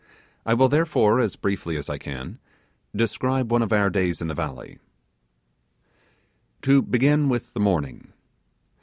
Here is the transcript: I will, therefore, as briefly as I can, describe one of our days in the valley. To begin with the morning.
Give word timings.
I 0.47 0.55
will, 0.55 0.67
therefore, 0.67 1.19
as 1.19 1.35
briefly 1.35 1.77
as 1.77 1.87
I 1.87 1.99
can, 1.99 2.39
describe 2.95 3.51
one 3.51 3.61
of 3.61 3.71
our 3.71 3.91
days 3.91 4.19
in 4.19 4.29
the 4.29 4.33
valley. 4.33 4.79
To 6.63 6.81
begin 6.81 7.29
with 7.29 7.53
the 7.53 7.59
morning. 7.59 8.11